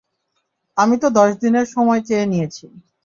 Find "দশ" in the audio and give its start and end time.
1.11-1.31